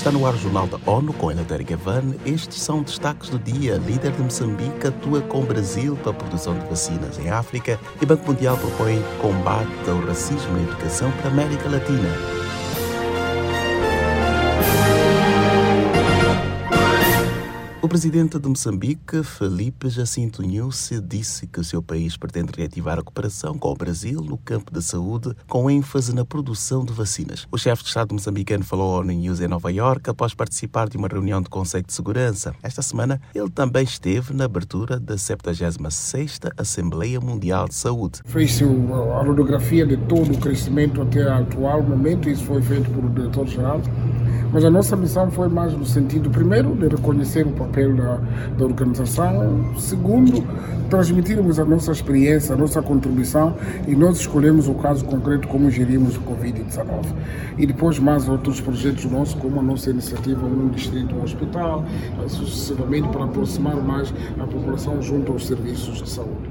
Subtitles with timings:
[0.00, 2.14] Está no ar o Jornal da ONU com Eleutério Gavan.
[2.24, 3.76] Estes são destaques do dia.
[3.76, 8.06] Líder de Moçambique atua com o Brasil para a produção de vacinas em África e
[8.06, 12.08] Banco Mundial propõe combate ao racismo na educação para a América Latina.
[17.90, 23.58] Presidente de Moçambique, Felipe Jacinto Nhusse, disse que o seu país pretende reativar a cooperação
[23.58, 27.48] com o Brasil no campo da saúde, com ênfase na produção de vacinas.
[27.50, 31.08] O chefe de Estado moçambicano falou ao News em Nova York após participar de uma
[31.08, 32.54] reunião de Conselho de Segurança.
[32.62, 38.20] Esta semana, ele também esteve na abertura da 76ª Assembleia Mundial de Saúde.
[38.24, 43.10] Fez-se a radiografia de todo o crescimento até o atual momento, isso foi feito pelo
[43.10, 43.82] diretor-geral
[44.52, 48.20] mas a nossa missão foi mais no sentido, primeiro, de reconhecer o papel da,
[48.58, 50.44] da organização, segundo,
[50.88, 53.54] transmitirmos a nossa experiência, a nossa contribuição
[53.86, 57.06] e nós escolhemos o caso concreto como gerimos o Covid-19.
[57.58, 61.84] E depois mais outros projetos nossos, como a nossa iniciativa Um Distrito um Hospital,
[62.26, 66.49] sucessivamente para aproximar mais a população junto aos serviços de saúde.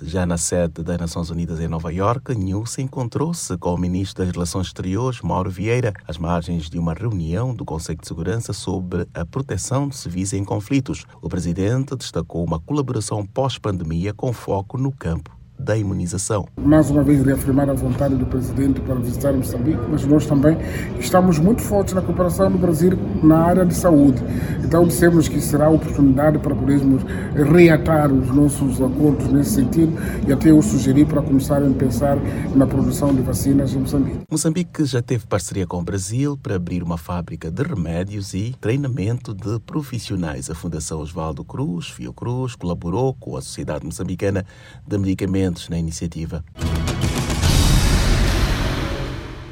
[0.00, 4.32] Já na sede das Nações Unidas em Nova York, Nilce encontrou-se com o ministro das
[4.32, 9.24] Relações Exteriores, Mauro Vieira, às margens de uma reunião do Conselho de Segurança sobre a
[9.24, 11.04] proteção de civis em conflitos.
[11.20, 15.37] O presidente destacou uma colaboração pós-pandemia com foco no campo
[15.68, 16.48] da imunização.
[16.56, 20.56] Mais uma vez reafirmar a vontade do presidente para visitar Moçambique, mas nós também
[20.98, 24.22] estamos muito fortes na cooperação do Brasil na área de saúde.
[24.64, 27.02] Então dissemos que será a oportunidade para podermos
[27.34, 29.92] reatar os nossos acordos nesse sentido
[30.26, 32.16] e até eu sugeri para começarem a pensar
[32.54, 34.20] na produção de vacinas em Moçambique.
[34.30, 39.34] Moçambique já teve parceria com o Brasil para abrir uma fábrica de remédios e treinamento
[39.34, 40.48] de profissionais.
[40.48, 44.46] A Fundação Osvaldo Cruz, Fiocruz, colaborou com a Sociedade Moçambicana
[44.86, 46.44] de Medicamentos na iniciativa.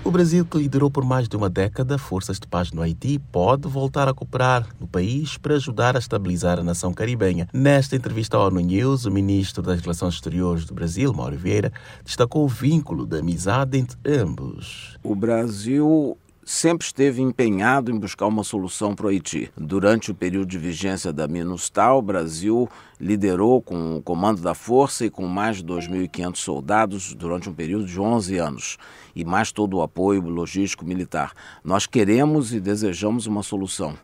[0.07, 3.67] O Brasil, que liderou por mais de uma década forças de paz no Haiti, pode
[3.67, 7.49] voltar a cooperar no país para ajudar a estabilizar a nação caribenha.
[7.53, 11.73] Nesta entrevista ao ONU News, o ministro das Relações Exteriores do Brasil, Mauro Vieira,
[12.05, 14.97] destacou o vínculo da amizade entre ambos.
[15.03, 19.51] O Brasil sempre esteve empenhado em buscar uma solução para o Haiti.
[19.57, 22.69] Durante o período de vigência da MINUSTAH, o Brasil
[23.01, 27.85] liderou com o comando da força e com mais de 2.500 soldados durante um período
[27.85, 28.79] de 11 anos
[29.15, 31.33] e mais todo o apoio logístico militar.
[31.65, 33.99] Nós queremos e desejamos uma solução.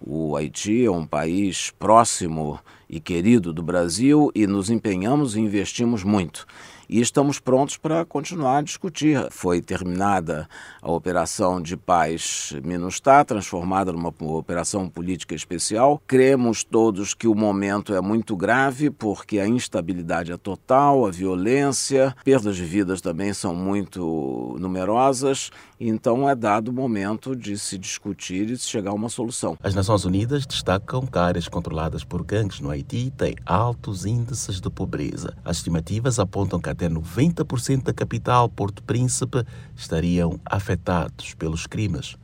[0.00, 2.58] O Haiti é um país próximo
[2.90, 6.44] e querido do Brasil e nos empenhamos e investimos muito
[6.88, 9.26] e estamos prontos para continuar a discutir.
[9.30, 10.48] Foi terminada
[10.80, 16.00] a operação de paz MINUSTAH, transformada numa operação política especial.
[16.06, 22.14] Cremos todos que o momento é muito grave, porque a instabilidade é total, a violência,
[22.24, 25.50] perdas de vidas também são muito numerosas,
[25.80, 29.56] então é dado o momento de se discutir e de chegar a uma solução.
[29.62, 34.70] As Nações Unidas destacam que áreas controladas por gangues no Haiti têm altos índices de
[34.70, 35.36] pobreza.
[35.44, 39.44] As estimativas apontam que até 90% da capital, Porto Príncipe,
[39.76, 42.16] estariam afetados pelos crimes.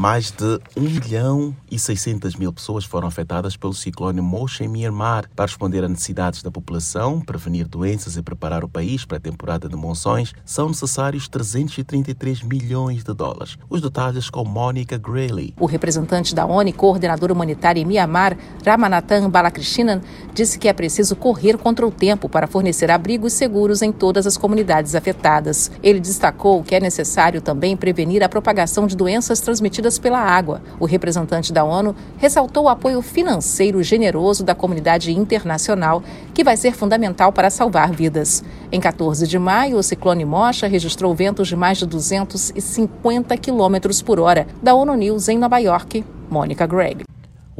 [0.00, 5.28] Mais de 1 milhão e 600 mil pessoas foram afetadas pelo ciclone Moshe em Myanmar.
[5.36, 9.68] Para responder às necessidades da população, prevenir doenças e preparar o país para a temporada
[9.68, 13.58] de monções, são necessários 333 milhões de dólares.
[13.68, 15.52] Os detalhes com Mônica Grayley.
[15.60, 20.00] O representante da ONU, coordenador humanitário em Myanmar, Ramanathan Balakrishnan,
[20.32, 24.38] disse que é preciso correr contra o tempo para fornecer abrigos seguros em todas as
[24.38, 25.70] comunidades afetadas.
[25.82, 30.62] Ele destacou que é necessário também prevenir a propagação de doenças transmitidas pela água.
[30.78, 36.02] O representante da ONU ressaltou o apoio financeiro generoso da comunidade internacional,
[36.34, 38.42] que vai ser fundamental para salvar vidas.
[38.70, 44.20] Em 14 de maio, o ciclone Mocha registrou ventos de mais de 250 quilômetros por
[44.20, 44.46] hora.
[44.62, 47.04] Da ONU News em Nova York, Mônica Gregg.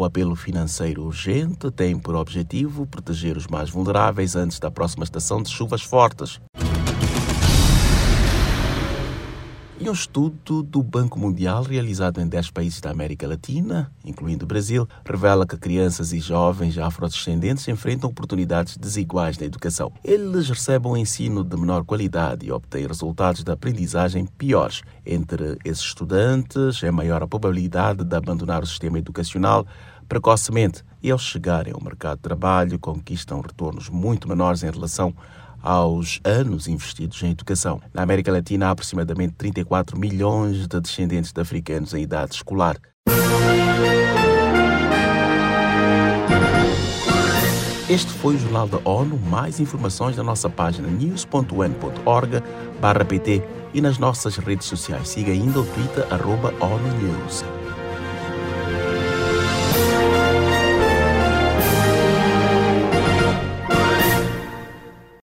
[0.00, 5.42] O apelo financeiro urgente tem por objetivo proteger os mais vulneráveis antes da próxima estação
[5.42, 6.41] de chuvas fortes.
[9.82, 14.47] E um estudo do Banco Mundial, realizado em 10 países da América Latina, incluindo o
[14.47, 19.91] Brasil, revela que crianças e jovens afrodescendentes enfrentam oportunidades desiguais na educação.
[20.04, 24.82] Eles recebem um ensino de menor qualidade e obtêm resultados de aprendizagem piores.
[25.06, 29.66] Entre esses estudantes, é maior a probabilidade de abandonar o sistema educacional
[30.06, 35.15] precocemente e, ao chegarem ao mercado de trabalho, conquistam retornos muito menores em relação
[35.62, 37.80] aos anos investidos em educação.
[37.92, 42.77] Na América Latina, há aproximadamente 34 milhões de descendentes de africanos em idade escolar.
[47.91, 49.18] Este foi o Jornal da ONU.
[49.18, 53.42] Mais informações na nossa página news.un.org/pt
[53.74, 55.09] e nas nossas redes sociais.
[55.09, 57.45] Siga ainda o Twitter, arroba ONU News.